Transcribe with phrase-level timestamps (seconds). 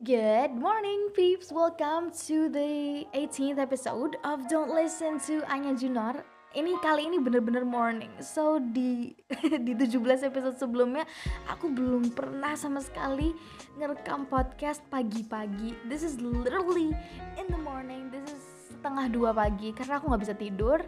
[0.00, 1.52] Good morning, peeps.
[1.52, 6.24] Welcome to the 18th episode of Don't Listen to Anya Junar.
[6.56, 8.08] Ini kali ini bener-bener morning.
[8.24, 9.12] So di
[9.68, 11.04] di 17 episode sebelumnya
[11.52, 13.36] aku belum pernah sama sekali
[13.76, 15.76] ngerekam podcast pagi-pagi.
[15.84, 16.96] This is literally
[17.36, 18.08] in the morning.
[18.08, 18.40] This is
[18.72, 20.80] setengah dua pagi karena aku nggak bisa tidur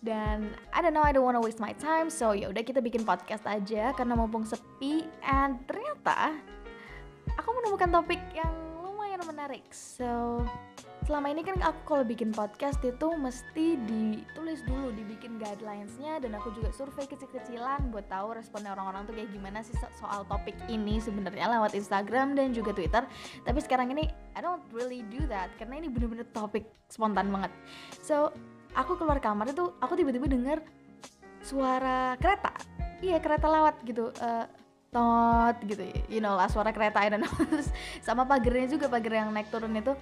[0.00, 3.04] dan I don't know I don't wanna waste my time so ya udah kita bikin
[3.04, 6.32] podcast aja karena mumpung sepi and ternyata
[7.78, 8.50] menemukan topik yang
[8.82, 9.62] lumayan menarik.
[9.70, 10.42] So,
[11.06, 16.50] selama ini kan aku kalau bikin podcast itu mesti ditulis dulu, dibikin guidelinesnya dan aku
[16.58, 21.54] juga survei kecil-kecilan buat tahu responnya orang-orang tuh kayak gimana sih soal topik ini sebenarnya
[21.54, 23.06] lewat Instagram dan juga Twitter.
[23.46, 27.54] Tapi sekarang ini I don't really do that karena ini bener-bener topik spontan banget.
[28.02, 28.34] So,
[28.74, 30.66] aku keluar kamar itu aku tiba-tiba denger
[31.46, 32.50] suara kereta.
[32.98, 34.10] Iya, kereta lewat gitu.
[34.18, 34.50] Uh,
[34.88, 37.68] tot gitu you know lah suara kereta know terus
[38.06, 39.92] sama pagernya juga pagar yang naik turun itu.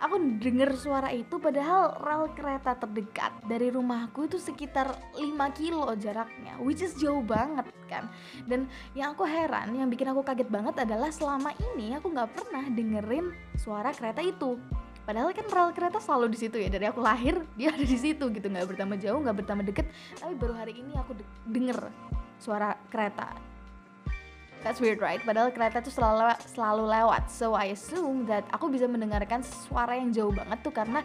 [0.00, 5.20] Aku denger suara itu padahal rel kereta terdekat dari rumahku itu sekitar 5
[5.60, 8.08] kilo jaraknya which is jauh banget kan?
[8.48, 8.64] Dan
[8.96, 13.36] yang aku heran yang bikin aku kaget banget adalah selama ini aku nggak pernah dengerin
[13.60, 14.56] suara kereta itu.
[15.04, 18.24] Padahal kan rel kereta selalu di situ ya dari aku lahir dia ada di situ
[18.32, 18.48] gitu.
[18.48, 21.92] Nggak bertambah jauh nggak bertambah deket tapi baru hari ini aku de denger
[22.40, 23.49] suara kereta
[24.60, 25.24] That's weird right?
[25.24, 27.32] Padahal kereta tuh selalu selalu lewat.
[27.32, 31.00] So I assume that aku bisa mendengarkan suara yang jauh banget tuh karena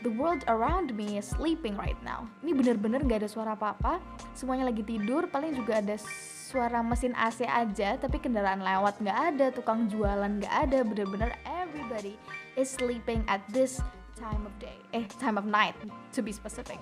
[0.00, 2.24] the world around me is sleeping right now.
[2.40, 4.00] Ini bener-bener gak ada suara apa-apa.
[4.32, 5.28] Semuanya lagi tidur.
[5.28, 6.00] Paling juga ada
[6.48, 8.00] suara mesin AC aja.
[8.00, 9.46] Tapi kendaraan lewat nggak ada.
[9.52, 10.80] Tukang jualan nggak ada.
[10.80, 12.16] Bener-bener everybody
[12.56, 13.84] is sleeping at this
[14.16, 14.80] time of day.
[14.96, 15.76] Eh, time of night
[16.16, 16.80] to be specific.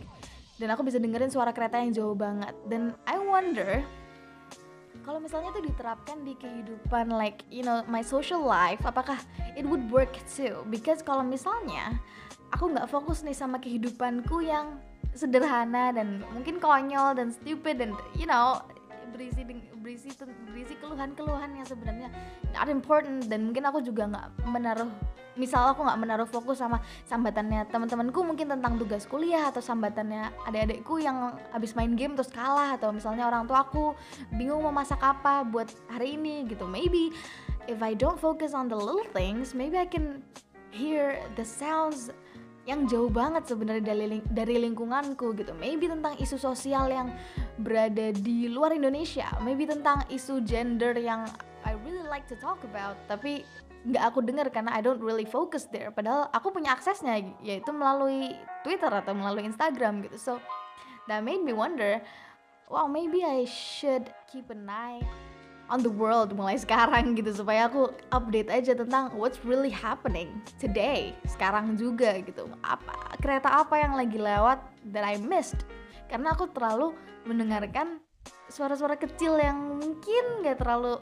[0.61, 2.55] Dan aku bisa dengerin suara kereta yang jauh banget.
[2.71, 3.83] Dan I wonder
[5.03, 9.19] kalau misalnya itu diterapkan di kehidupan like you know my social life apakah
[9.59, 10.63] it would work too?
[10.71, 11.99] Because kalau misalnya
[12.55, 14.79] aku nggak fokus nih sama kehidupanku yang
[15.13, 18.63] sederhana dan mungkin konyol dan stupid dan you know
[19.13, 19.43] berisi
[19.79, 20.09] berisi
[20.51, 22.09] berisi keluhan-keluhan yang sebenarnya
[22.57, 24.91] not important dan mungkin aku juga nggak menaruh
[25.37, 31.01] misal aku nggak menaruh fokus sama sambatannya teman-temanku mungkin tentang tugas kuliah atau sambatannya adik-adikku
[31.01, 33.97] yang habis main game terus kalah atau misalnya orang tua aku
[34.37, 36.69] bingung mau masak apa buat hari ini gitu.
[36.69, 37.17] Maybe
[37.65, 40.21] if I don't focus on the little things maybe I can
[40.73, 42.13] hear the sounds
[42.63, 45.51] yang jauh banget sebenarnya dari ling dari lingkunganku gitu.
[45.59, 47.11] Maybe tentang isu sosial yang
[47.59, 49.27] berada di luar Indonesia.
[49.43, 51.27] Maybe tentang isu gender yang
[51.67, 53.43] I really like to talk about, tapi
[53.83, 55.91] nggak aku dengar karena I don't really focus there.
[55.91, 58.31] Padahal aku punya aksesnya yaitu melalui
[58.63, 60.19] Twitter atau melalui Instagram gitu.
[60.19, 60.33] So
[61.11, 61.99] that made me wonder,
[62.71, 65.03] wow maybe I should keep an eye
[65.73, 70.29] on the world mulai sekarang gitu supaya aku update aja tentang what's really happening
[70.61, 72.45] today sekarang juga gitu.
[72.61, 74.61] Apa kereta apa yang lagi lewat
[74.93, 75.65] that I missed?
[76.13, 76.93] Karena aku terlalu
[77.25, 78.05] mendengarkan
[78.53, 81.01] suara-suara kecil yang mungkin gak terlalu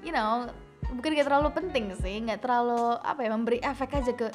[0.00, 0.48] you know
[0.94, 4.28] bukan gak terlalu penting sih nggak terlalu apa ya memberi efek aja ke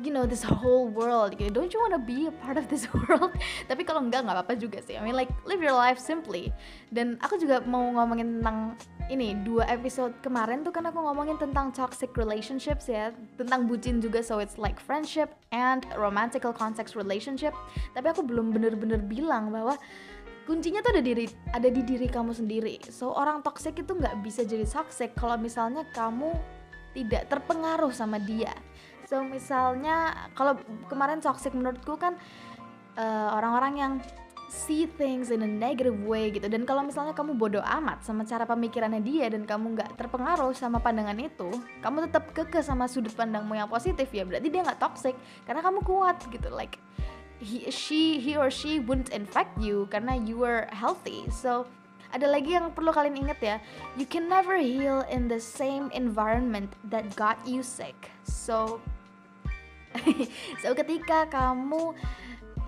[0.00, 1.52] you know this whole world gitu.
[1.52, 3.32] Don't you wanna be a part of this world?
[3.68, 4.96] Tapi kalau enggak nggak apa-apa juga sih.
[4.96, 6.48] I mean like live your life simply.
[6.88, 8.74] Dan aku juga mau ngomongin tentang
[9.12, 13.12] ini dua episode kemarin tuh kan aku ngomongin tentang toxic relationships ya.
[13.36, 17.52] Tentang bucin juga so it's like friendship and romantical context relationship.
[17.92, 19.76] Tapi aku belum bener-bener bilang bahwa
[20.44, 22.82] kuncinya tuh ada diri ada di diri kamu sendiri.
[22.90, 26.34] So orang toxic itu nggak bisa jadi toxic kalau misalnya kamu
[26.92, 28.52] tidak terpengaruh sama dia.
[29.06, 30.58] So misalnya kalau
[30.88, 32.16] kemarin toxic menurutku kan
[32.96, 33.92] eh, orang-orang uh, yang
[34.52, 36.44] see things in a negative way gitu.
[36.44, 40.76] Dan kalau misalnya kamu bodoh amat sama cara pemikirannya dia dan kamu nggak terpengaruh sama
[40.76, 41.48] pandangan itu
[41.80, 45.16] kamu tetap keke sama sudut pandangmu yang positif ya berarti dia nggak toxic.
[45.48, 46.76] Karena kamu kuat gitu like
[47.42, 51.26] he she he or she wouldn't infect you karena you were healthy.
[51.34, 51.66] So
[52.14, 53.56] ada lagi yang perlu kalian ingat ya.
[53.98, 57.98] You can never heal in the same environment that got you sick.
[58.22, 58.78] So
[60.62, 61.98] so ketika kamu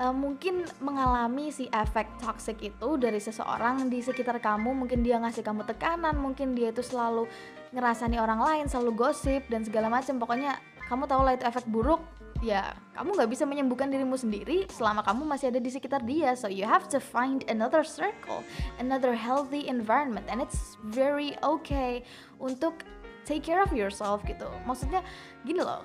[0.02, 5.46] uh, mungkin mengalami si efek toxic itu dari seseorang di sekitar kamu mungkin dia ngasih
[5.46, 7.30] kamu tekanan mungkin dia itu selalu
[7.72, 10.18] ngerasani orang lain selalu gosip dan segala macam.
[10.18, 10.58] Pokoknya
[10.90, 12.02] kamu tahu lah itu efek buruk
[12.44, 16.36] ya kamu nggak bisa menyembuhkan dirimu sendiri selama kamu masih ada di sekitar dia.
[16.36, 18.44] So you have to find another circle
[18.76, 22.04] another healthy environment and it's very okay
[22.36, 22.84] untuk
[23.24, 24.46] take care of yourself gitu.
[24.68, 25.00] Maksudnya
[25.48, 25.80] gini loh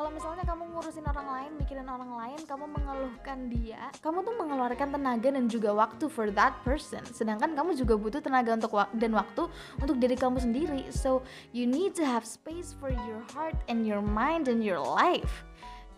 [0.00, 4.96] kalau misalnya kamu ngurusin orang lain mikirin orang lain kamu mengeluhkan dia kamu tuh mengeluarkan
[4.96, 7.04] tenaga dan juga waktu for that person.
[7.12, 9.46] Sedangkan kamu juga butuh tenaga untuk wak dan waktu
[9.76, 10.88] untuk diri kamu sendiri.
[10.88, 11.20] So
[11.52, 15.44] you need to have space for your heart and your mind and your life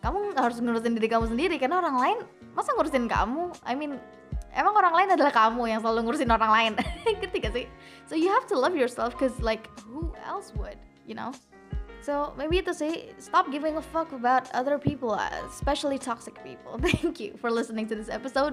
[0.02, 2.18] kamu harus ngurusin diri kamu sendiri karena orang lain
[2.52, 3.96] masa ngurusin kamu I mean
[4.52, 6.72] emang orang lain adalah kamu yang selalu ngurusin orang lain
[7.42, 7.66] gak sih
[8.04, 10.76] so you have to love yourself cause like who else would
[11.06, 11.30] you know
[12.02, 15.14] So maybe to say stop giving a fuck about other people,
[15.46, 16.74] especially toxic people.
[16.82, 18.50] Thank you for listening to this episode.